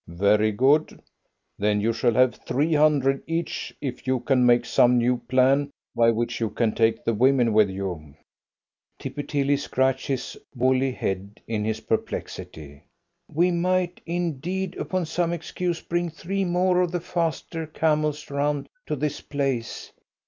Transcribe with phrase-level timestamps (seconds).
[0.07, 0.99] "Very good.
[1.59, 6.09] Then you shall have three hundred each if you can make some new plan by
[6.09, 8.15] which you can take the women with you."
[8.97, 12.81] Tippy Tilly scratched his woolly head in his perplexity.
[13.31, 18.95] "We might, indeed, upon some excuse, bring three more of the faster camels round to
[18.95, 19.91] this place.